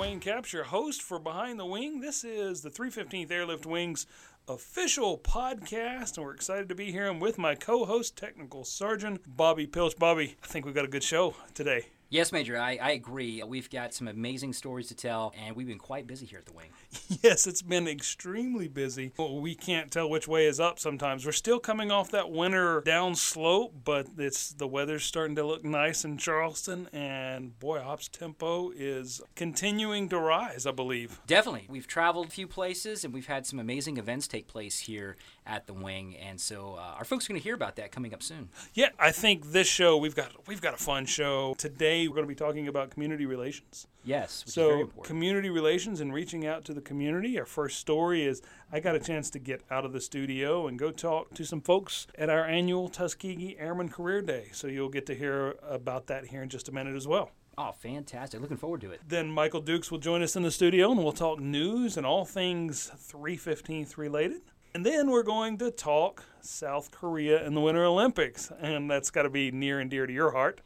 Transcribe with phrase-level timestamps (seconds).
[0.00, 2.00] Wayne Capps, your host for Behind the Wing.
[2.00, 4.06] This is the 315th Airlift Wings
[4.48, 7.06] official podcast, and we're excited to be here.
[7.06, 9.98] I'm with my co host, Technical Sergeant Bobby Pilch.
[9.98, 11.88] Bobby, I think we've got a good show today.
[12.12, 13.40] Yes, Major, I, I agree.
[13.46, 16.52] We've got some amazing stories to tell, and we've been quite busy here at the
[16.52, 16.70] Wing.
[17.22, 19.12] Yes, it's been extremely busy.
[19.18, 21.26] We can't tell which way is up sometimes.
[21.26, 25.64] We're still coming off that winter down slope, but it's the weather's starting to look
[25.64, 31.20] nice in Charleston, and boy, ops tempo is continuing to rise, I believe.
[31.26, 31.66] Definitely.
[31.68, 35.16] We've traveled a few places, and we've had some amazing events take place here
[35.46, 38.12] at the Wing, and so uh, our folks are going to hear about that coming
[38.14, 38.50] up soon.
[38.74, 42.06] Yeah, I think this show we've got we've got a fun show today.
[42.06, 43.86] We're going to be talking about community relations.
[44.04, 45.06] Yes, which is very So, important.
[45.06, 47.38] community relations and reaching out to the community.
[47.38, 48.40] Our first story is
[48.72, 51.60] I got a chance to get out of the studio and go talk to some
[51.60, 54.48] folks at our annual Tuskegee Airman Career Day.
[54.52, 57.30] So, you'll get to hear about that here in just a minute as well.
[57.58, 58.40] oh, fantastic!
[58.40, 59.00] Looking forward to it.
[59.06, 62.24] Then, Michael Dukes will join us in the studio and we'll talk news and all
[62.24, 64.40] things 315th related.
[64.72, 68.52] And then we're going to talk South Korea and the Winter Olympics.
[68.60, 70.60] And that's got to be near and dear to your heart.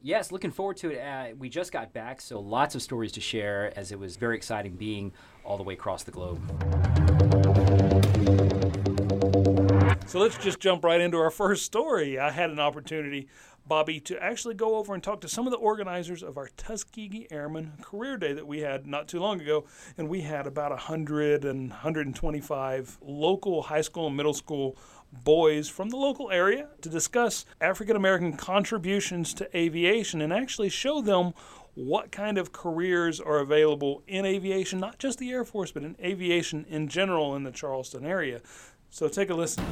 [0.00, 1.00] Yes, looking forward to it.
[1.00, 4.36] Uh, we just got back, so lots of stories to share, as it was very
[4.36, 6.40] exciting being all the way across the globe.
[10.06, 12.16] So let's just jump right into our first story.
[12.16, 13.26] I had an opportunity,
[13.68, 17.28] Bobby, to actually go over and talk to some of the organizers of our Tuskegee
[17.30, 19.66] Airmen Career Day that we had not too long ago.
[19.98, 24.76] And we had about 100 and 125 local high school and middle school
[25.24, 31.00] boys from the local area to discuss African American contributions to aviation and actually show
[31.00, 31.32] them
[31.74, 35.94] what kind of careers are available in aviation, not just the Air Force, but in
[36.02, 38.40] aviation in general in the Charleston area.
[38.90, 39.64] So take a listen.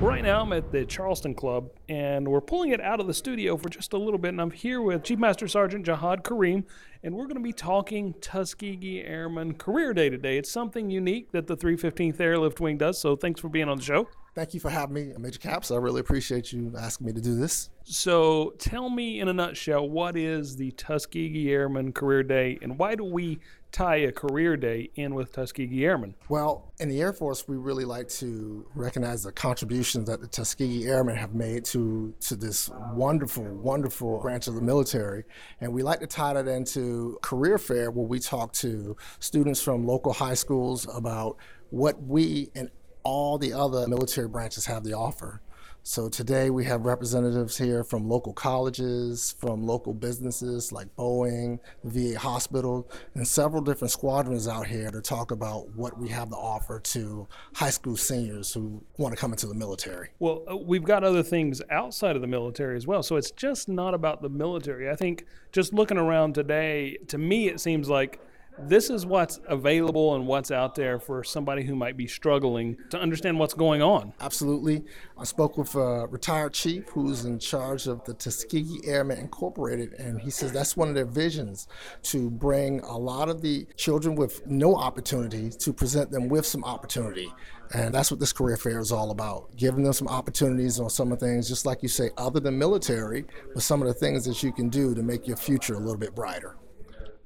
[0.00, 3.56] Right now, I'm at the Charleston Club, and we're pulling it out of the studio
[3.56, 4.28] for just a little bit.
[4.28, 6.62] And I'm here with Chief Master Sergeant Jihad Kareem,
[7.02, 10.38] and we're going to be talking Tuskegee Airman Career Day today.
[10.38, 13.82] It's something unique that the 315th Airlift Wing does, so thanks for being on the
[13.82, 14.08] show.
[14.36, 15.72] Thank you for having me, Major Capps.
[15.72, 17.70] I really appreciate you asking me to do this.
[17.82, 22.94] So, tell me in a nutshell, what is the Tuskegee Airman Career Day, and why
[22.94, 23.40] do we
[23.72, 26.14] tie a career day in with Tuskegee Airmen?
[26.28, 30.86] Well, in the Air Force, we really like to recognize the contributions that the Tuskegee
[30.86, 35.24] Airmen have made to, to this wonderful, wonderful branch of the military.
[35.60, 39.86] And we like to tie that into career fair where we talk to students from
[39.86, 41.36] local high schools about
[41.70, 42.70] what we and
[43.02, 45.40] all the other military branches have to offer.
[45.82, 52.18] So today we have representatives here from local colleges, from local businesses like Boeing, VA
[52.18, 56.78] hospital, and several different squadrons out here to talk about what we have to offer
[56.80, 60.10] to high school seniors who want to come into the military.
[60.18, 63.02] Well, uh, we've got other things outside of the military as well.
[63.02, 64.90] So it's just not about the military.
[64.90, 68.20] I think just looking around today, to me, it seems like
[68.62, 72.98] this is what's available and what's out there for somebody who might be struggling to
[72.98, 74.12] understand what's going on.
[74.20, 74.84] Absolutely.
[75.16, 80.20] I spoke with a retired chief who's in charge of the Tuskegee Airmen Incorporated, and
[80.20, 81.68] he says that's one of their visions
[82.04, 86.64] to bring a lot of the children with no opportunity to present them with some
[86.64, 87.32] opportunity.
[87.74, 91.12] And that's what this career fair is all about giving them some opportunities on some
[91.12, 94.24] of the things, just like you say, other than military, but some of the things
[94.24, 96.56] that you can do to make your future a little bit brighter.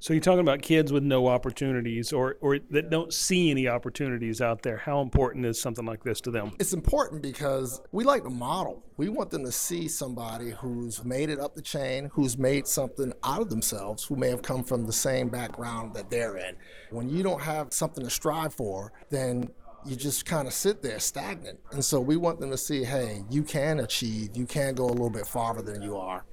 [0.03, 4.41] So you're talking about kids with no opportunities or, or that don't see any opportunities
[4.41, 4.75] out there.
[4.75, 6.51] How important is something like this to them?
[6.59, 8.83] It's important because we like to model.
[8.97, 13.13] We want them to see somebody who's made it up the chain, who's made something
[13.23, 16.57] out of themselves, who may have come from the same background that they're in.
[16.89, 19.51] When you don't have something to strive for, then
[19.85, 21.61] you just kind of sit there stagnant.
[21.71, 24.87] And so we want them to see, hey, you can achieve, you can go a
[24.87, 26.25] little bit farther than you are.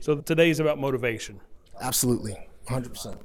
[0.00, 1.40] So today's about motivation.
[1.80, 3.18] Absolutely, 100%.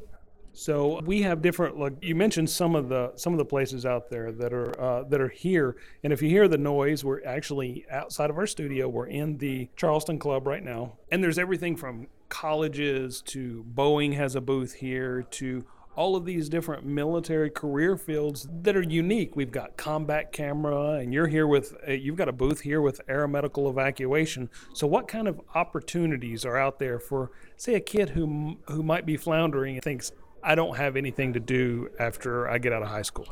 [0.53, 1.77] So we have different.
[1.79, 5.03] Like you mentioned, some of the some of the places out there that are uh,
[5.03, 5.77] that are here.
[6.03, 8.90] And if you hear the noise, we're actually outside of our studio.
[8.90, 14.35] We're in the Charleston Club right now, and there's everything from colleges to Boeing has
[14.35, 15.66] a booth here to
[15.96, 19.36] all of these different military career fields that are unique.
[19.36, 23.02] We've got combat camera, and you're here with uh, you've got a booth here with
[23.08, 24.50] aeromedical evacuation.
[24.74, 29.06] So, what kind of opportunities are out there for, say, a kid who who might
[29.06, 30.12] be floundering and thinks,
[30.44, 33.28] I don't have anything to do after I get out of high school?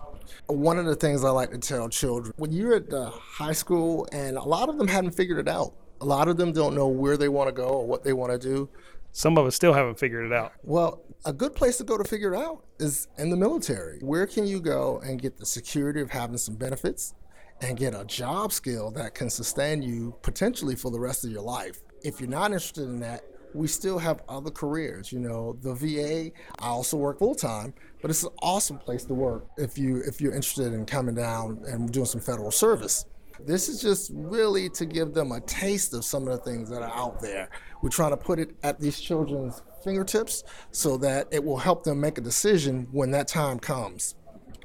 [0.47, 4.07] One of the things I like to tell children when you're at the high school,
[4.11, 5.73] and a lot of them haven't figured it out.
[6.01, 8.31] A lot of them don't know where they want to go or what they want
[8.31, 8.69] to do.
[9.13, 10.53] Some of us still haven't figured it out.
[10.63, 13.99] Well, a good place to go to figure it out is in the military.
[13.99, 17.13] Where can you go and get the security of having some benefits
[17.61, 21.41] and get a job skill that can sustain you potentially for the rest of your
[21.41, 21.79] life?
[22.03, 23.23] If you're not interested in that,
[23.53, 25.11] we still have other careers.
[25.11, 29.13] You know, the VA, I also work full time, but it's an awesome place to
[29.13, 33.05] work if you if you're interested in coming down and doing some federal service.
[33.45, 36.81] This is just really to give them a taste of some of the things that
[36.81, 37.49] are out there.
[37.81, 41.99] We're trying to put it at these children's fingertips so that it will help them
[42.01, 44.15] make a decision when that time comes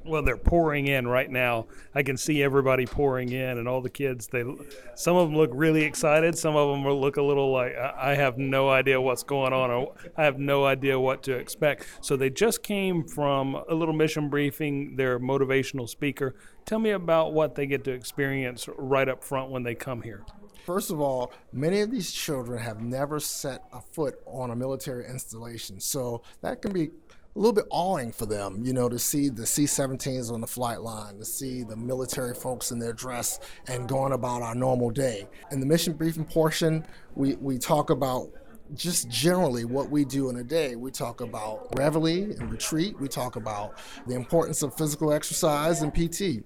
[0.05, 1.67] well they're pouring in right now.
[1.95, 4.45] I can see everybody pouring in and all the kids they
[4.95, 8.39] some of them look really excited some of them look a little like i have
[8.39, 11.87] no idea what's going on or i have no idea what to expect.
[12.01, 16.35] So they just came from a little mission briefing their motivational speaker.
[16.65, 20.25] Tell me about what they get to experience right up front when they come here.
[20.65, 25.05] First of all, many of these children have never set a foot on a military
[25.07, 26.91] installation, so that can be
[27.35, 30.47] a little bit awing for them, you know, to see the C 17s on the
[30.47, 34.91] flight line, to see the military folks in their dress and going about our normal
[34.91, 35.27] day.
[35.51, 38.31] In the mission briefing portion, we, we talk about
[38.75, 40.77] just generally what we do in a day.
[40.77, 45.93] We talk about reveille and retreat, we talk about the importance of physical exercise and
[45.95, 46.45] PT.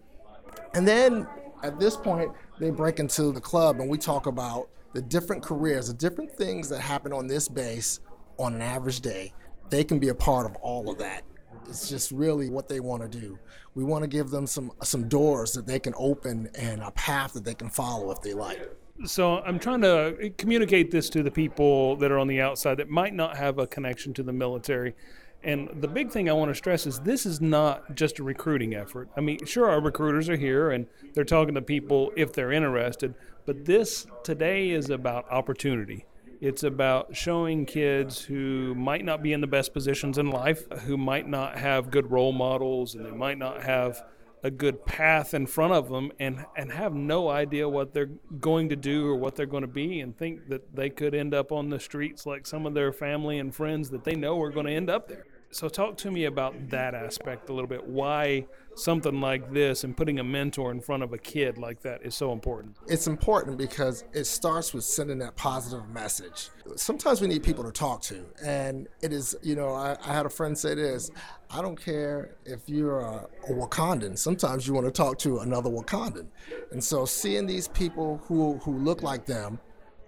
[0.74, 1.26] And then
[1.64, 2.30] at this point,
[2.60, 6.68] they break into the club and we talk about the different careers, the different things
[6.68, 8.00] that happen on this base
[8.38, 9.32] on an average day
[9.70, 11.24] they can be a part of all of that.
[11.68, 13.38] It's just really what they want to do.
[13.74, 17.32] We want to give them some some doors that they can open and a path
[17.34, 18.70] that they can follow if they like.
[19.04, 22.88] So I'm trying to communicate this to the people that are on the outside that
[22.88, 24.94] might not have a connection to the military.
[25.42, 28.74] And the big thing I want to stress is this is not just a recruiting
[28.74, 29.10] effort.
[29.16, 33.14] I mean, sure, our recruiters are here and they're talking to people if they're interested,
[33.44, 36.06] but this today is about opportunity.
[36.40, 40.96] It's about showing kids who might not be in the best positions in life, who
[40.96, 44.02] might not have good role models, and they might not have
[44.42, 48.68] a good path in front of them and, and have no idea what they're going
[48.68, 51.50] to do or what they're going to be and think that they could end up
[51.50, 54.66] on the streets like some of their family and friends that they know are going
[54.66, 55.24] to end up there.
[55.50, 57.86] So, talk to me about that aspect a little bit.
[57.86, 62.04] Why something like this and putting a mentor in front of a kid like that
[62.04, 62.76] is so important?
[62.88, 66.50] It's important because it starts with sending that positive message.
[66.74, 68.26] Sometimes we need people to talk to.
[68.44, 71.10] And it is, you know, I, I had a friend say this
[71.50, 75.70] I don't care if you're a, a Wakandan, sometimes you want to talk to another
[75.70, 76.26] Wakandan.
[76.72, 79.58] And so, seeing these people who, who look like them,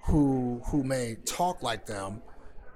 [0.02, 2.22] who, who may talk like them,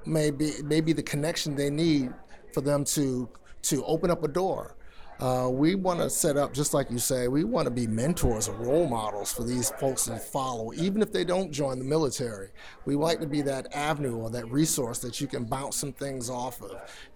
[0.07, 2.13] may be, may be the connection they need
[2.53, 3.29] for them to
[3.63, 4.77] to open up a door.
[5.21, 8.49] Uh, we want to set up, just like you say, we want to be mentors
[8.49, 12.49] or role models for these folks to follow, even if they don't join the military.
[12.87, 16.29] We like to be that avenue or that resource that you can bounce some things
[16.29, 16.73] off of.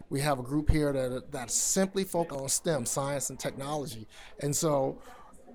[0.08, 4.06] We have a group here that that simply focus on STEM, science and technology,
[4.38, 5.02] and so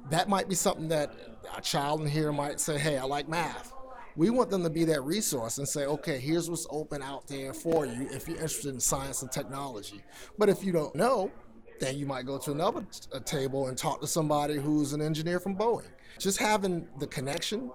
[0.10, 1.14] that might be something that
[1.56, 3.72] a child in here might say, "Hey, I like math."
[4.16, 7.54] We want them to be that resource and say, okay, here's what's open out there
[7.54, 10.02] for you if you're interested in science and technology.
[10.38, 11.32] But if you don't know,
[11.80, 12.86] then you might go to another
[13.26, 15.90] table and talk to somebody who's an engineer from Boeing.
[16.20, 17.72] Just having the connection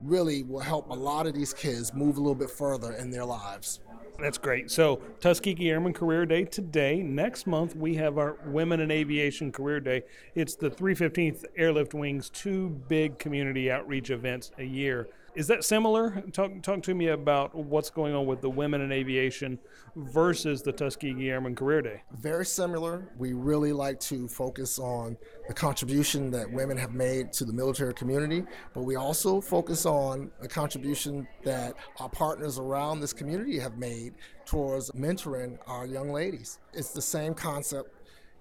[0.00, 3.24] really will help a lot of these kids move a little bit further in their
[3.24, 3.80] lives.
[4.18, 4.70] That's great.
[4.70, 7.02] So, Tuskegee Airmen Career Day today.
[7.02, 10.04] Next month, we have our Women in Aviation Career Day.
[10.36, 15.08] It's the 315th Airlift Wing's two big community outreach events a year.
[15.34, 16.22] Is that similar?
[16.32, 19.58] Talk, talk to me about what's going on with the women in aviation
[19.96, 22.02] versus the Tuskegee Airmen Career Day.
[22.12, 23.10] Very similar.
[23.18, 25.16] We really like to focus on
[25.48, 30.30] the contribution that women have made to the military community, but we also focus on
[30.40, 34.14] the contribution that our partners around this community have made
[34.46, 36.60] towards mentoring our young ladies.
[36.72, 37.90] It's the same concept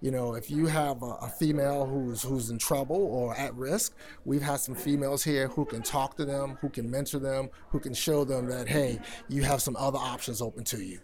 [0.04, 3.96] you know, if you have a, a, female who's who's in trouble or at risk,
[4.26, 7.80] we've had some females here who can talk to them, who can mentor them, who
[7.80, 11.00] can show them that hey, you have some other options open to you.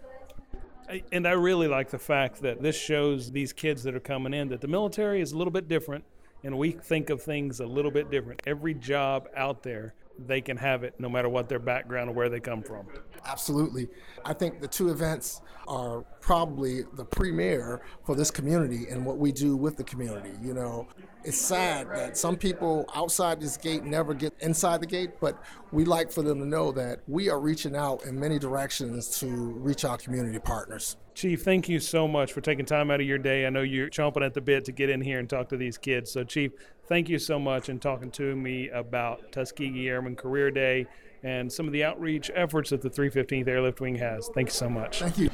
[1.13, 4.49] And I really like the fact that this shows these kids that are coming in
[4.49, 6.03] that the military is a little bit different
[6.43, 8.41] and we think of things a little bit different.
[8.45, 9.93] Every job out there
[10.27, 12.87] they can have it no matter what their background or where they come from.
[13.25, 13.87] Absolutely.
[14.25, 19.31] I think the two events are probably the premier for this community and what we
[19.31, 20.31] do with the community.
[20.41, 20.87] You know,
[21.23, 25.85] it's sad that some people outside this gate never get inside the gate, but we
[25.85, 29.83] like for them to know that we are reaching out in many directions to reach
[29.83, 30.97] our community partners.
[31.15, 33.45] Chief, thank you so much for taking time out of your day.
[33.45, 35.77] I know you're chomping at the bit to get in here and talk to these
[35.77, 36.11] kids.
[36.11, 36.51] So, Chief,
[36.87, 40.87] thank you so much and talking to me about Tuskegee Airmen Career Day
[41.23, 44.29] and some of the outreach efforts that the 315th Airlift Wing has.
[44.33, 44.99] Thank you so much.
[44.99, 45.29] Thank you.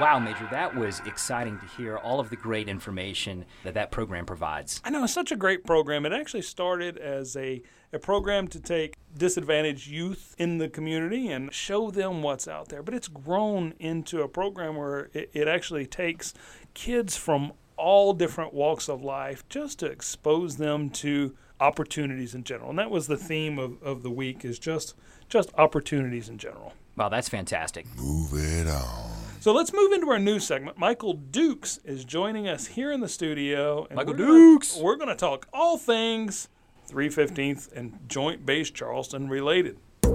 [0.00, 4.26] Wow, Major, that was exciting to hear all of the great information that that program
[4.26, 4.80] provides.
[4.84, 6.06] I know it's such a great program.
[6.06, 7.62] It actually started as a,
[7.92, 12.80] a program to take disadvantaged youth in the community and show them what's out there.
[12.80, 16.32] But it's grown into a program where it, it actually takes
[16.74, 22.70] kids from all different walks of life just to expose them to opportunities in general.
[22.70, 24.94] And that was the theme of, of the week is just
[25.28, 26.72] just opportunities in general.
[26.96, 27.84] Wow, that's fantastic.
[27.96, 29.17] Move it on.
[29.40, 30.78] So let's move into our news segment.
[30.78, 33.86] Michael Dukes is joining us here in the studio.
[33.88, 34.72] And Michael we're Dukes.
[34.72, 36.48] Gonna, we're going to talk all things
[36.90, 39.78] 315th and Joint Base Charleston related.
[40.02, 40.10] All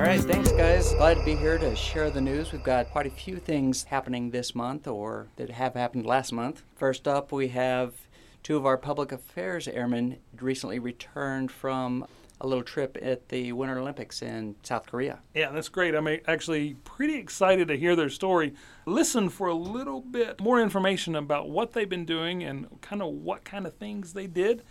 [0.00, 0.90] right, thanks, guys.
[0.94, 2.50] Glad to be here to share the news.
[2.50, 6.62] We've got quite a few things happening this month or that have happened last month.
[6.76, 7.92] First up, we have
[8.42, 12.06] two of our public affairs airmen recently returned from
[12.42, 15.20] a little trip at the Winter Olympics in South Korea.
[15.32, 15.94] Yeah, that's great.
[15.94, 18.52] I'm actually pretty excited to hear their story.
[18.84, 23.12] Listen for a little bit more information about what they've been doing and kind of
[23.12, 24.64] what kind of things they did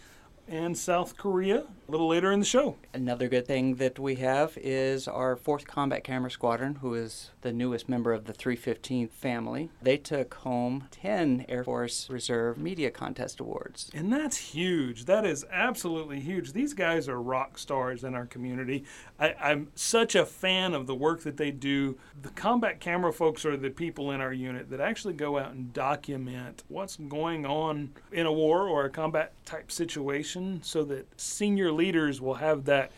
[0.51, 2.77] in South Korea a little later in the show.
[2.93, 7.51] Another good thing that we have is our 4th Combat Camera Squadron, who is the
[7.51, 9.70] newest member of the 315th family.
[9.81, 13.91] They took home 10 Air Force Reserve Media Contest Awards.
[13.93, 15.03] And that's huge.
[15.03, 16.53] That is absolutely huge.
[16.53, 18.86] These guys are rock stars in our community.
[19.20, 21.98] I, I'm such a fan of the work that they do.
[22.22, 25.74] The combat camera folks are the people in our unit that actually go out and
[25.74, 31.71] document what's going on in a war or a combat type situation so that senior
[31.71, 32.91] leaders will have that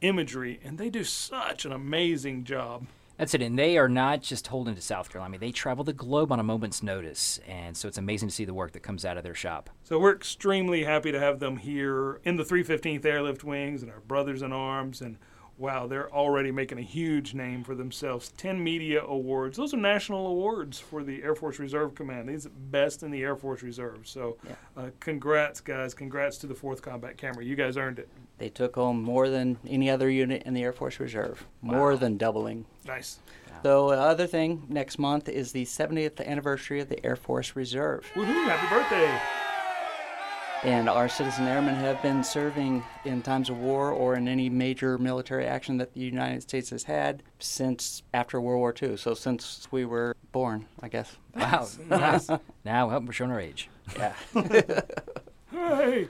[0.00, 0.60] imagery.
[0.64, 2.86] And they do such an amazing job.
[3.16, 3.42] That's it.
[3.42, 5.30] And they are not just holding to South Carolina.
[5.30, 7.40] I mean, they travel the globe on a moment's notice.
[7.48, 9.70] And so it's amazing to see the work that comes out of their shop.
[9.82, 14.00] So we're extremely happy to have them here in the 315th Airlift Wings and our
[14.00, 15.00] brothers in arms.
[15.00, 15.16] And
[15.58, 18.30] wow, they're already making a huge name for themselves.
[18.36, 19.56] 10 media awards.
[19.56, 22.28] Those are national awards for the Air Force Reserve Command.
[22.28, 24.06] These are best in the Air Force Reserve.
[24.06, 24.52] So Yeah.
[24.76, 25.94] uh, congrats, guys.
[25.94, 27.44] Congrats to the 4th Combat Camera.
[27.44, 28.08] You guys earned it.
[28.38, 32.16] They took home more than any other unit in the Air Force Reserve, more than
[32.16, 32.64] doubling.
[32.86, 33.18] Nice.
[33.64, 38.06] So, the other thing next month is the 70th anniversary of the Air Force Reserve.
[38.14, 39.37] Woohoo, happy birthday.
[40.64, 44.98] And our citizen airmen have been serving in times of war or in any major
[44.98, 48.96] military action that the United States has had since after World War II.
[48.96, 51.16] So, since we were born, I guess.
[51.36, 51.68] Wow.
[51.88, 52.28] Nice.
[52.64, 53.70] now well, we're showing our age.
[53.96, 54.14] Yeah.
[55.52, 56.08] hey.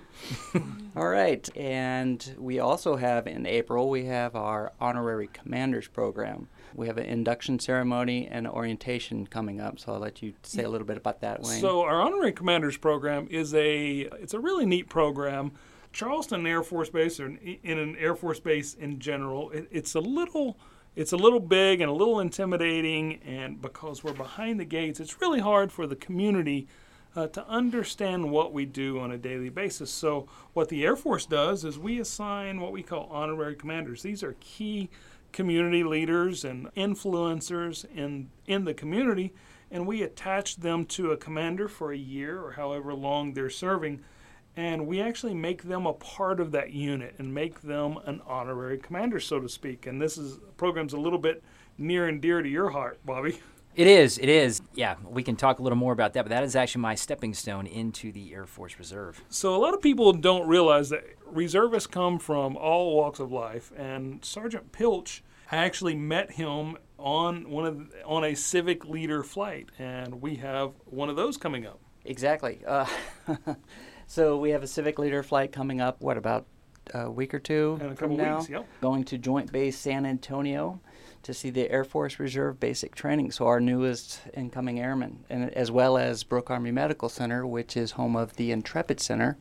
[0.97, 1.57] All right.
[1.57, 6.49] And we also have in April, we have our honorary commanders program.
[6.75, 9.79] We have an induction ceremony and orientation coming up.
[9.79, 11.61] So I'll let you say a little bit about that, Wayne.
[11.61, 15.53] So our honorary commanders program is a it's a really neat program.
[15.93, 20.01] Charleston Air Force Base, or in an Air Force base in general, it, it's a
[20.01, 20.59] little
[20.95, 25.21] it's a little big and a little intimidating, and because we're behind the gates, it's
[25.21, 26.67] really hard for the community
[27.15, 29.91] uh, to understand what we do on a daily basis.
[29.91, 34.03] So what the Air Force does is we assign what we call honorary commanders.
[34.03, 34.91] These are key
[35.33, 39.33] community leaders and influencers in in the community
[39.71, 44.03] and we attach them to a commander for a year or however long they're serving
[44.57, 48.77] and we actually make them a part of that unit and make them an honorary
[48.77, 49.87] commander so to speak.
[49.87, 51.45] And this is program's a little bit
[51.79, 53.41] near and dear to your heart bobby
[53.79, 54.19] It is.
[54.19, 54.61] It is.
[54.75, 57.33] Yeah, we can talk a little more about that, but that is actually my stepping
[57.33, 59.23] stone into the Air Force Reserve.
[59.29, 63.71] So a lot of people don't realize that reservists come from all walks of life,
[63.77, 69.69] and Sergeant Pilch, I actually met him on one of on a civic leader flight,
[69.79, 71.79] and we have one of those coming up.
[72.05, 72.61] Exactly.
[72.67, 72.87] Uh,
[74.09, 76.01] so we have a civic leader flight coming up.
[76.01, 76.47] What about
[76.95, 78.39] a week or two In a from couple now?
[78.39, 78.67] weeks, yep.
[78.81, 80.81] Going to Joint Base San Antonio
[81.29, 83.33] to see the Air Force Reserve basic training.
[83.33, 87.91] So our newest incoming airmen, and as well as Brooke Army Medical Center, which is
[87.93, 89.37] home of the Intrepid Center,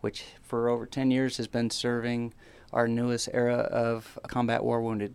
[0.00, 2.34] which for over 10 years has been serving
[2.72, 5.14] our newest era of combat war wounded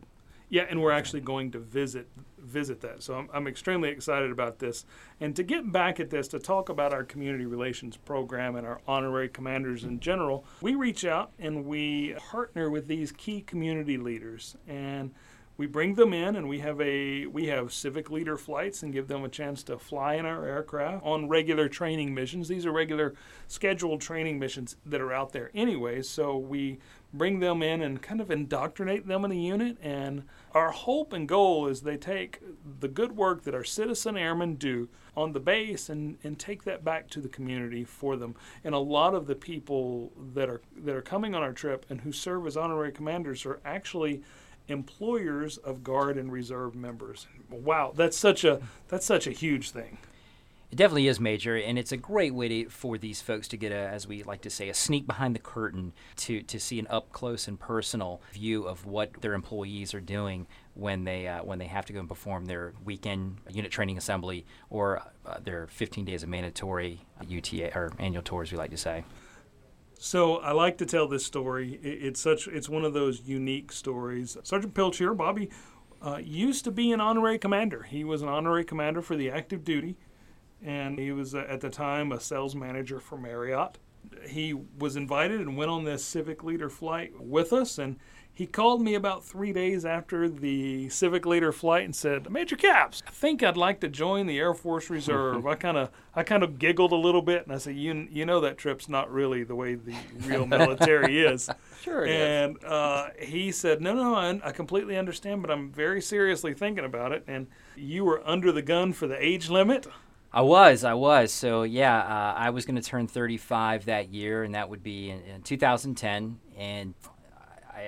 [0.49, 2.07] Yeah, and we're actually going to visit
[2.39, 3.03] visit that.
[3.03, 4.85] So I'm, I'm extremely excited about this.
[5.19, 8.79] And to get back at this, to talk about our community relations program and our
[8.87, 14.55] honorary commanders in general, we reach out and we partner with these key community leaders
[14.69, 15.11] and
[15.55, 19.07] we bring them in and we have a we have civic leader flights and give
[19.07, 22.47] them a chance to fly in our aircraft on regular training missions.
[22.47, 23.13] These are regular
[23.47, 26.01] scheduled training missions that are out there anyway.
[26.01, 26.79] So we
[27.13, 29.77] bring them in and kind of indoctrinate them in the unit.
[29.81, 32.39] And our hope and goal is they take
[32.79, 36.83] the good work that our citizen airmen do on the base and, and take that
[36.83, 38.33] back to the community for them.
[38.63, 42.01] And a lot of the people that are that are coming on our trip and
[42.01, 44.23] who serve as honorary commanders are actually
[44.67, 47.27] employers of Guard and Reserve members.
[47.49, 49.97] Wow, that's such a that's such a huge thing.
[50.73, 53.71] It definitely is major, and it's a great way to, for these folks to get
[53.71, 56.87] a, as we like to say, a sneak behind the curtain to, to see an
[56.89, 61.59] up close and personal view of what their employees are doing when they uh, when
[61.59, 66.05] they have to go and perform their weekend unit training assembly or uh, their 15
[66.05, 69.03] days of mandatory UTA or annual tours, we like to say.
[70.03, 71.79] So I like to tell this story.
[71.81, 74.35] It's such it's one of those unique stories.
[74.43, 75.49] Sergeant Pilch here, Bobby,
[76.01, 77.83] uh, used to be an honorary commander.
[77.83, 79.95] He was an honorary commander for the active duty
[80.61, 83.77] and he was uh, at the time a sales manager for Marriott.
[84.27, 87.97] He was invited and went on this civic leader flight with us, and
[88.35, 93.03] he called me about three days after the civic leader flight and said, "Major Capps,
[93.05, 96.41] I think I'd like to join the Air Force Reserve." I kind of, I kind
[96.41, 99.43] of giggled a little bit, and I said, "You, you know that trip's not really
[99.43, 101.49] the way the real military is."
[101.81, 106.55] Sure, and uh, he said, "No, no, I, I completely understand, but I'm very seriously
[106.55, 109.85] thinking about it." And you were under the gun for the age limit.
[110.35, 111.31] I was, I was.
[111.31, 115.11] So yeah, uh, I was going to turn 35 that year, and that would be
[115.11, 116.39] in, in 2010.
[116.57, 116.95] And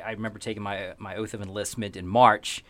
[0.04, 2.64] I, I, remember taking my my oath of enlistment in March,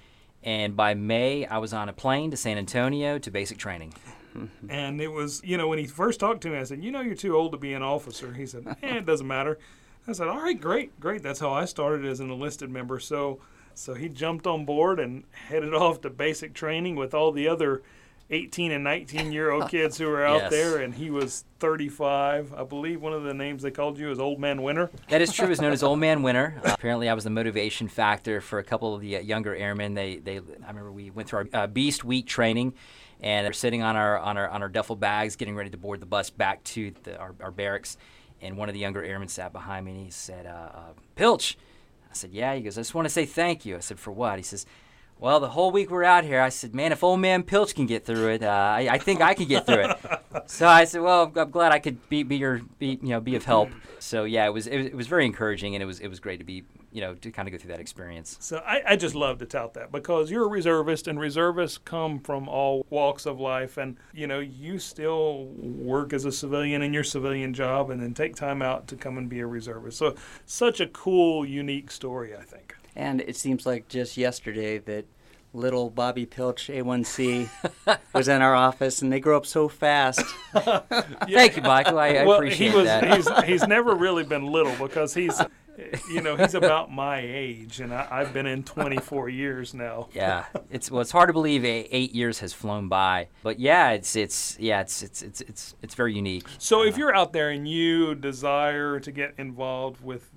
[0.44, 3.94] and by May I was on a plane to San Antonio to basic training.
[4.70, 7.01] and it was, you know, when he first talked to me, I said, "You know,
[7.01, 9.58] you're too old to be an officer." He said, "Eh, it doesn't matter."
[10.08, 13.00] I said, "All right, great, great." That's how I started as an enlisted member.
[13.00, 13.39] So,
[13.74, 17.82] so he jumped on board and headed off to basic training with all the other
[18.29, 20.51] 18 and 19 year old kids who were out Yes.
[20.51, 22.53] there, and he was 35.
[22.53, 24.89] I believe one of the names they called you is Old Man Winter.
[25.10, 25.46] That is true.
[25.46, 26.60] It was known as Old Man Winter.
[26.65, 29.94] Uh, apparently, I was the motivation factor for a couple of the uh, younger airmen.
[29.94, 32.74] They, they, I remember we went through our uh, Beast Week training,
[33.22, 36.00] and we're sitting on our on our on our duffel bags, getting ready to board
[36.00, 37.98] the bus back to the, our, our barracks.
[38.41, 40.82] And one of the younger airmen sat behind me, and he said, uh, uh,
[41.15, 41.58] "Pilch."
[42.10, 44.12] I said, "Yeah." He goes, "I just want to say thank you." I said, "For
[44.12, 44.65] what?" He says.
[45.17, 47.86] Well, the whole week we're out here, I said, "Man, if old man Pilch can
[47.86, 49.98] get through it, uh, I, I think I can get through it."
[50.48, 53.35] so I said, "Well, I'm glad I could be, be your, be, you know, be
[53.35, 56.00] of help." So yeah, it was, it was, it was very encouraging, and it was,
[56.00, 58.37] it was great to be, you know, to kind of go through that experience.
[58.42, 62.20] So I, I just love to tout that because you're a reservist, and reservists come
[62.20, 66.94] from all walks of life, and you know you still work as a civilian in
[66.94, 69.98] your civilian job, and then take time out to come and be a reservist.
[69.98, 72.75] So such a cool, unique story, I think.
[72.96, 75.05] And it seems like just yesterday that
[75.55, 77.50] little Bobby Pilch A1C
[78.14, 80.22] was in our office, and they grow up so fast.
[80.53, 81.98] Thank you, Michael.
[81.98, 83.16] I, I well, appreciate he was that.
[83.16, 85.42] he's he's never really been little because he's
[86.10, 90.10] you know he's about my age, and I, I've been in 24 years now.
[90.14, 93.92] yeah, it's well, it's hard to believe eight, eight years has flown by, but yeah,
[93.92, 96.46] it's it's yeah, it's it's it's it's it's very unique.
[96.58, 100.29] So if uh, you're out there and you desire to get involved with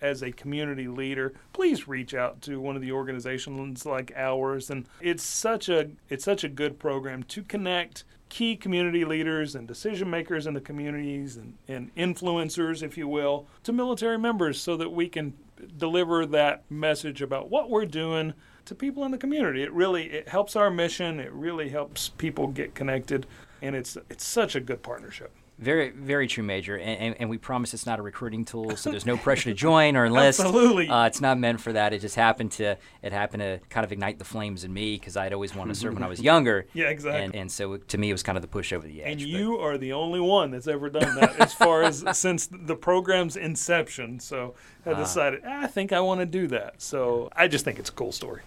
[0.00, 4.70] as a community leader, please reach out to one of the organizations like ours.
[4.70, 9.66] And it's such a it's such a good program to connect key community leaders and
[9.66, 14.76] decision makers in the communities and, and influencers if you will to military members so
[14.76, 15.32] that we can
[15.78, 19.62] deliver that message about what we're doing to people in the community.
[19.62, 21.20] It really it helps our mission.
[21.20, 23.26] It really helps people get connected.
[23.62, 26.76] And it's it's such a good partnership Very, very true, Major.
[26.76, 29.54] And, and, and we promise it's not a recruiting tool, so there's no pressure to
[29.68, 30.38] join or enlist.
[30.38, 30.88] Absolutely.
[30.88, 31.92] Uh, it's not meant for that.
[31.92, 35.16] It just happened to it happened to kind of ignite the flames in me because
[35.16, 36.66] I'd always wanted to serve when I was younger.
[36.74, 37.24] Yeah, exactly.
[37.24, 39.22] And, and so to me, it was kind of the push over the edge.
[39.22, 42.48] And but- you are the only one that's ever done that as far as since
[42.52, 44.20] the program's inception.
[44.20, 44.54] So
[44.86, 46.80] I decided, "Ah, I think I want to do that.
[46.80, 48.42] So I just think it's a cool story.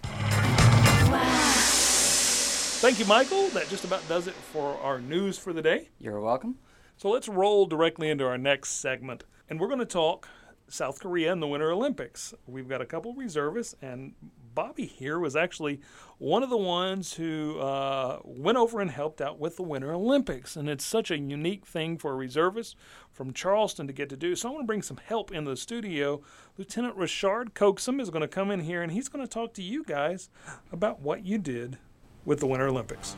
[2.80, 3.48] Thank you, Michael.
[3.50, 5.90] That just about does it for our news for the day.
[6.00, 6.56] You're welcome.
[7.02, 9.24] So let's roll directly into our next segment.
[9.50, 10.28] And we're going to talk
[10.68, 12.32] South Korea and the Winter Olympics.
[12.46, 14.12] We've got a couple reservists, and
[14.54, 15.80] Bobby here was actually
[16.18, 20.54] one of the ones who uh, went over and helped out with the Winter Olympics.
[20.54, 22.76] And it's such a unique thing for a reservist
[23.10, 24.36] from Charleston to get to do.
[24.36, 26.22] So I want to bring some help in the studio.
[26.56, 29.62] Lieutenant Richard Coaxum is going to come in here, and he's going to talk to
[29.62, 30.30] you guys
[30.70, 31.78] about what you did
[32.24, 33.16] with the Winter Olympics.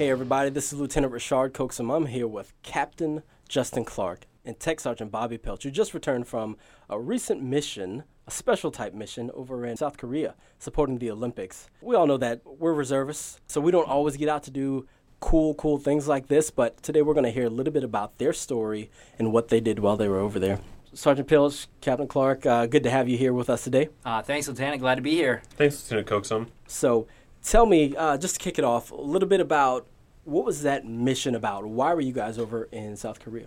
[0.00, 1.94] Hey everybody, this is Lieutenant Richard Coaxum.
[1.94, 6.56] I'm here with Captain Justin Clark and Tech Sergeant Bobby Pelch, who just returned from
[6.88, 11.68] a recent mission, a special type mission over in South Korea, supporting the Olympics.
[11.82, 14.88] We all know that we're reservists, so we don't always get out to do
[15.20, 18.16] cool, cool things like this, but today we're going to hear a little bit about
[18.16, 20.60] their story and what they did while they were over there.
[20.94, 23.90] Sergeant Pelch, Captain Clark, uh, good to have you here with us today.
[24.02, 24.80] Uh, thanks, Lieutenant.
[24.80, 25.42] Glad to be here.
[25.50, 26.46] Thanks, Lieutenant Coaxum.
[26.66, 27.06] So,
[27.42, 29.86] tell me, uh, just to kick it off, a little bit about
[30.24, 31.66] what was that mission about?
[31.66, 33.46] Why were you guys over in South Korea?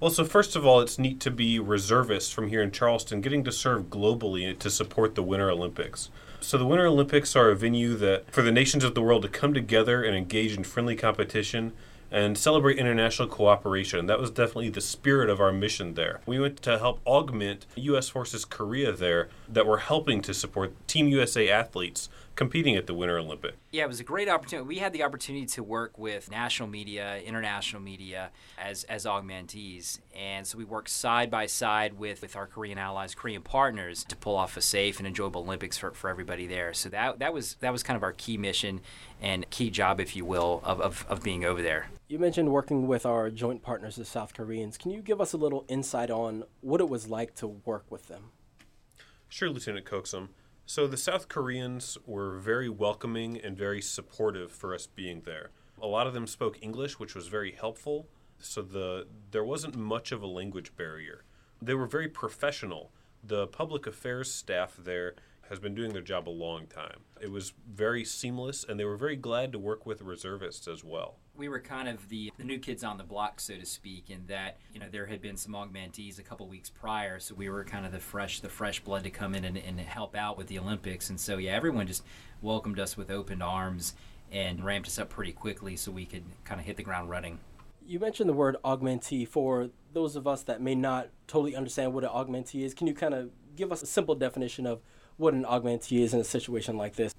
[0.00, 3.44] Well, so first of all, it's neat to be reservists from here in Charleston, getting
[3.44, 6.10] to serve globally to support the Winter Olympics.
[6.40, 9.28] So the Winter Olympics are a venue that for the nations of the world to
[9.28, 11.72] come together and engage in friendly competition
[12.10, 14.06] and celebrate international cooperation.
[14.06, 16.20] That was definitely the spirit of our mission there.
[16.24, 18.08] We went to help augment U.S.
[18.08, 23.18] Forces Korea there that were helping to support Team USA athletes competing at the Winter
[23.18, 23.54] Olympic.
[23.72, 24.68] Yeah, it was a great opportunity.
[24.68, 30.00] We had the opportunity to work with national media, international media as, as augmentees.
[30.14, 34.16] And so we worked side by side with, with our Korean allies, Korean partners to
[34.16, 36.74] pull off a safe and enjoyable Olympics for, for everybody there.
[36.74, 38.80] So that, that was that was kind of our key mission
[39.20, 41.88] and key job, if you will, of, of, of being over there.
[42.08, 44.76] You mentioned working with our joint partners, the South Koreans.
[44.76, 48.08] Can you give us a little insight on what it was like to work with
[48.08, 48.30] them?
[49.28, 50.28] Sure, Lieutenant Coaxum.
[50.68, 55.50] So the South Koreans were very welcoming and very supportive for us being there.
[55.80, 58.08] A lot of them spoke English, which was very helpful.
[58.40, 61.22] So the there wasn't much of a language barrier.
[61.62, 62.90] They were very professional.
[63.22, 65.14] The public affairs staff there
[65.48, 67.02] has been doing their job a long time.
[67.20, 71.20] It was very seamless, and they were very glad to work with reservists as well.
[71.36, 74.26] We were kind of the, the new kids on the block, so to speak, in
[74.28, 77.64] that you know there had been some augmentees a couple weeks prior, so we were
[77.64, 80.46] kind of the fresh the fresh blood to come in and, and help out with
[80.46, 81.10] the Olympics.
[81.10, 82.04] And so yeah, everyone just
[82.42, 83.94] welcomed us with open arms
[84.32, 87.38] and ramped us up pretty quickly so we could kind of hit the ground running.
[87.86, 89.28] You mentioned the word augmentee.
[89.28, 92.94] For those of us that may not totally understand what an augmentee is, can you
[92.94, 94.80] kind of give us a simple definition of
[95.16, 97.14] what an augmentee is in a situation like this.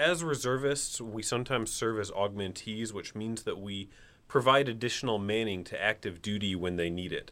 [0.00, 3.90] As reservists, we sometimes serve as augmentees, which means that we
[4.28, 7.30] provide additional manning to active duty when they need it.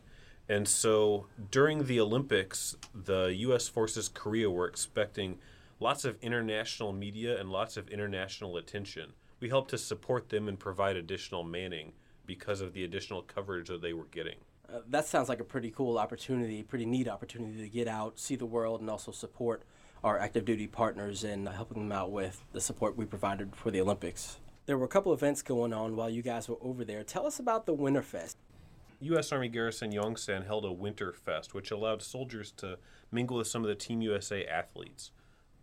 [0.50, 3.68] And so during the Olympics, the U.S.
[3.68, 5.38] Forces Korea were expecting
[5.80, 9.14] lots of international media and lots of international attention.
[9.40, 11.94] We helped to support them and provide additional manning
[12.26, 14.40] because of the additional coverage that they were getting.
[14.70, 18.36] Uh, that sounds like a pretty cool opportunity, pretty neat opportunity to get out, see
[18.36, 19.62] the world, and also support
[20.04, 23.80] our active duty partners and helping them out with the support we provided for the
[23.80, 24.38] Olympics.
[24.66, 27.02] There were a couple events going on while you guys were over there.
[27.02, 28.36] Tell us about the Winterfest.
[29.00, 29.32] U.S.
[29.32, 32.78] Army Garrison Yongsan held a Winter Fest, which allowed soldiers to
[33.12, 35.12] mingle with some of the Team USA athletes.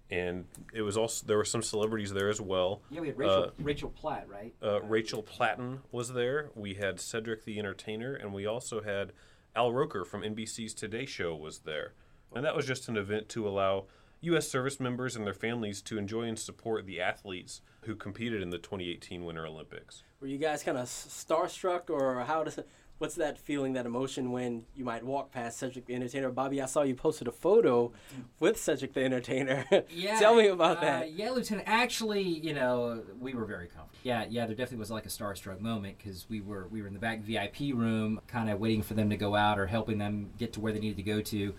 [0.09, 2.81] And it was also there were some celebrities there as well.
[2.89, 4.53] Yeah, we had Rachel, uh, Rachel Platt, right?
[4.63, 6.51] Uh, Rachel Platten was there.
[6.55, 9.13] We had Cedric the Entertainer, and we also had
[9.55, 11.93] Al Roker from NBC's Today Show was there.
[12.35, 13.85] And that was just an event to allow
[14.25, 14.47] U.S.
[14.47, 18.57] service members and their families to enjoy and support the athletes who competed in the
[18.57, 20.03] 2018 Winter Olympics.
[20.19, 22.59] Were you guys kind of starstruck, or how does
[22.97, 26.31] what's that feeling, that emotion when you might walk past Cedric the Entertainer?
[26.31, 27.91] Bobby, I saw you posted a photo
[28.39, 29.65] with Cedric the Entertainer.
[29.89, 31.13] Yeah, tell me about uh, that.
[31.13, 31.67] Yeah, Lieutenant.
[31.67, 33.99] Actually, you know, we were very comfortable.
[34.03, 36.93] Yeah, yeah, there definitely was like a starstruck moment because we were we were in
[36.93, 40.31] the back VIP room, kind of waiting for them to go out or helping them
[40.37, 41.53] get to where they needed to go to.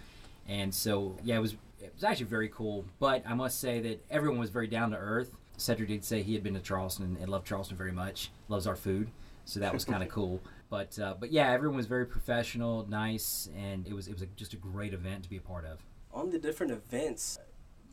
[0.49, 2.85] And so, yeah, it was it was actually very cool.
[2.99, 5.31] But I must say that everyone was very down to earth.
[5.57, 8.31] Cedric did say he had been to Charleston and loved Charleston very much.
[8.49, 9.09] Loves our food,
[9.45, 10.41] so that was kind of cool.
[10.69, 14.27] But uh, but yeah, everyone was very professional, nice, and it was it was a,
[14.27, 15.79] just a great event to be a part of.
[16.13, 17.39] On the different events,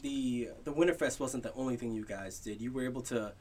[0.01, 2.59] the the Winterfest wasn't the only thing you guys did.
[2.59, 3.33] You were able to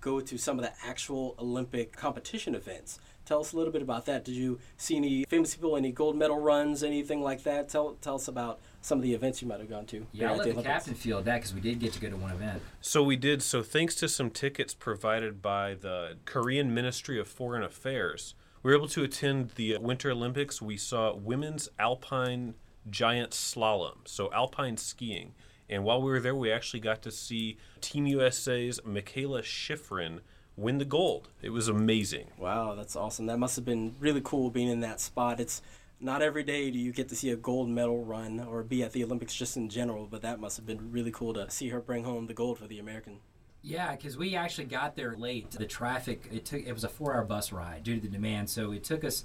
[0.00, 2.98] go to some of the actual Olympic competition events.
[3.26, 4.24] Tell us a little bit about that.
[4.24, 7.68] Did you see any famous people, any gold medal runs, anything like that?
[7.68, 10.06] Tell tell us about some of the events you might have gone to.
[10.12, 12.16] Yeah, I'll let the, the captain field that because we did get to go to
[12.16, 12.62] one event.
[12.80, 13.42] So we did.
[13.42, 18.76] So thanks to some tickets provided by the Korean Ministry of Foreign Affairs, we were
[18.76, 20.60] able to attend the Winter Olympics.
[20.60, 22.54] We saw women's alpine
[22.88, 25.34] giant slalom, so alpine skiing.
[25.68, 30.20] And while we were there, we actually got to see Team USA's Mikaela Shiffrin
[30.56, 31.28] win the gold.
[31.42, 32.26] It was amazing.
[32.36, 33.26] Wow, that's awesome.
[33.26, 35.40] That must have been really cool being in that spot.
[35.40, 35.62] It's
[36.00, 38.92] not every day do you get to see a gold medal run or be at
[38.92, 41.80] the Olympics just in general, but that must have been really cool to see her
[41.80, 43.18] bring home the gold for the American.
[43.62, 45.50] Yeah, because we actually got there late.
[45.50, 48.72] The traffic it took it was a four-hour bus ride due to the demand, so
[48.72, 49.24] it took us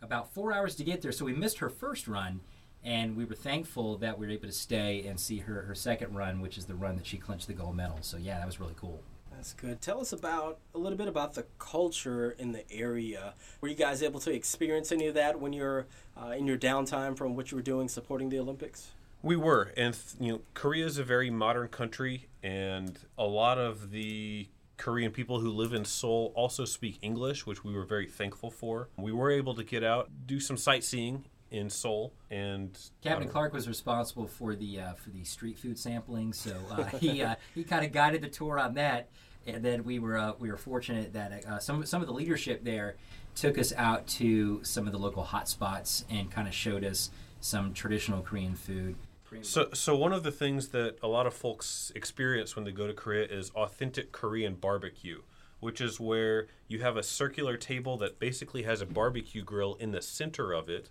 [0.00, 1.12] about four hours to get there.
[1.12, 2.40] So we missed her first run,
[2.82, 6.14] and we were thankful that we were able to stay and see her her second
[6.14, 7.98] run, which is the run that she clinched the gold medal.
[8.00, 9.02] So yeah, that was really cool.
[9.44, 9.82] That's good.
[9.82, 13.34] Tell us about a little bit about the culture in the area.
[13.60, 15.84] Were you guys able to experience any of that when you're
[16.16, 18.92] uh, in your downtime from what you were doing supporting the Olympics?
[19.22, 23.90] We were, and you know, Korea is a very modern country, and a lot of
[23.90, 28.50] the Korean people who live in Seoul also speak English, which we were very thankful
[28.50, 28.88] for.
[28.96, 33.68] We were able to get out, do some sightseeing in Seoul, and Captain Clark was
[33.68, 37.84] responsible for the uh, for the street food sampling, so uh, he uh, he kind
[37.84, 39.10] of guided the tour on that
[39.46, 42.64] and then we were uh, we were fortunate that uh, some some of the leadership
[42.64, 42.96] there
[43.34, 47.74] took us out to some of the local hotspots and kind of showed us some
[47.74, 48.96] traditional Korean food.
[49.42, 52.86] So, so one of the things that a lot of folks experience when they go
[52.86, 55.22] to Korea is authentic Korean barbecue,
[55.58, 59.90] which is where you have a circular table that basically has a barbecue grill in
[59.90, 60.88] the center of it,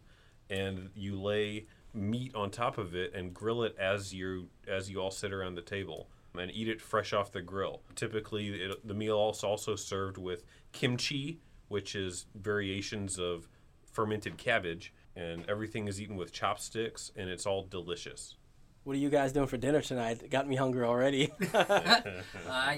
[0.49, 4.99] and you lay meat on top of it and grill it as you as you
[4.99, 7.82] all sit around the table and eat it fresh off the grill.
[7.96, 13.48] Typically, it, the meal is also served with kimchi, which is variations of
[13.91, 18.36] fermented cabbage, and everything is eaten with chopsticks, and it's all delicious.
[18.84, 20.22] What are you guys doing for dinner tonight?
[20.24, 21.32] It got me hungry already.
[21.54, 22.04] I,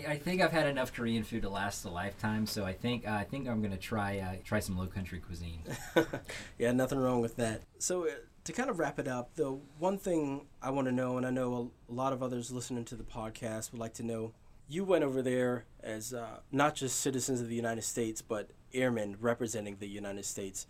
[0.08, 3.14] I think I've had enough Korean food to last a lifetime, so I think uh,
[3.14, 5.64] I think I'm gonna try uh, try some Low Country cuisine.
[6.60, 7.64] yeah, nothing wrong with that.
[7.80, 8.12] So uh,
[8.46, 11.32] to kind of wrap it up, the one thing I want to know, and I
[11.32, 14.34] know a, lot of others listening to the podcast would like to know,
[14.68, 19.18] you went over there as uh, not just citizens of the United States, but airmen
[19.20, 20.68] representing the United States.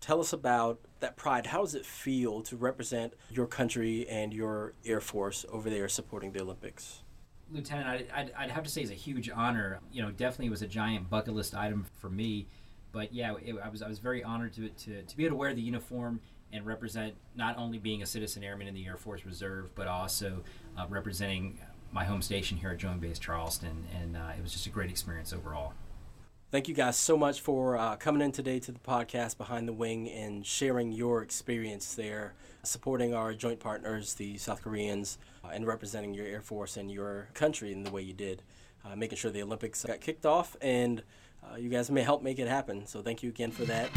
[0.00, 1.46] Tell us about that pride.
[1.46, 6.32] How does it feel to represent your country and your Air Force over there supporting
[6.32, 7.02] the Olympics?
[7.50, 9.80] Lieutenant, I'd, I'd, I'd have to say it's a huge honor.
[9.92, 12.46] You know, definitely was a giant bucket list item for me.
[12.92, 15.38] But yeah, it, I was I was very honored to, to, to be able to
[15.38, 16.20] wear the uniform
[16.52, 20.42] and represent not only being a citizen airman in the Air Force Reserve, but also
[20.76, 21.58] uh, representing
[21.92, 23.86] my home station here at Joint Base Charleston.
[23.94, 25.72] And uh, it was just a great experience overall.
[26.50, 29.72] Thank you guys so much for uh, coming in today to the podcast Behind the
[29.74, 32.32] Wing and sharing your experience there,
[32.62, 37.28] supporting our joint partners, the South Koreans, uh, and representing your Air Force and your
[37.34, 38.42] country in the way you did,
[38.82, 41.02] uh, making sure the Olympics got kicked off, and
[41.44, 42.86] uh, you guys may help make it happen.
[42.86, 43.90] So thank you again for that.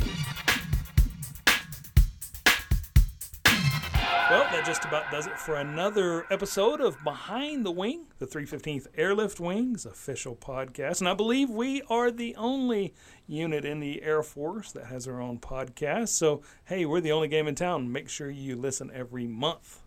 [4.32, 8.88] Well, that just about does it for another episode of Behind the Wing, the 315th
[8.96, 11.02] Airlift Wing's official podcast.
[11.02, 12.94] And I believe we are the only
[13.28, 16.10] unit in the Air Force that has our own podcast.
[16.10, 17.92] So, hey, we're the only game in town.
[17.92, 19.82] Make sure you listen every month.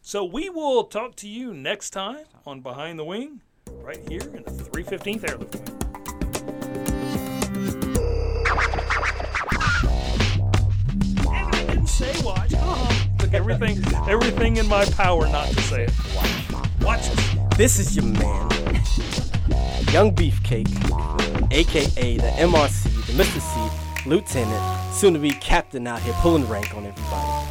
[0.00, 3.42] So, we will talk to you next time on Behind the Wing,
[3.74, 5.91] right here in the 315th Airlift Wing.
[13.42, 15.92] Everything, everything in my power not to say it.
[16.14, 16.72] Watch.
[16.80, 17.56] Watch it.
[17.56, 18.50] This is your man,
[19.90, 20.70] Young Beefcake,
[21.50, 23.40] aka the MRC, the Mr.
[23.40, 27.48] C, Lieutenant, soon to be Captain out here pulling rank on everybody.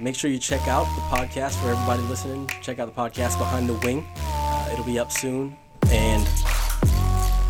[0.00, 2.48] Make sure you check out the podcast for everybody listening.
[2.62, 4.06] Check out the podcast Behind the Wing.
[4.16, 5.56] Uh, it'll be up soon.
[5.90, 6.26] And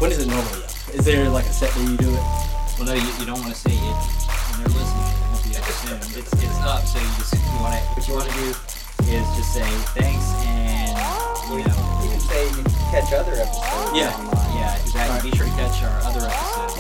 [0.01, 0.95] when is it normally up?
[0.95, 2.23] Is there like a set where you do it?
[2.79, 5.08] Well, no, you, you don't want to say it when they're listening
[5.73, 5.99] soon.
[6.19, 8.49] It's, it's up, so you just you want to what you want to do
[9.13, 10.97] is just say thanks and
[11.51, 13.93] you know you can say you can catch other episodes.
[13.95, 14.13] Yeah,
[14.55, 15.31] yeah, exactly.
[15.31, 16.78] Be sure to catch our other episodes.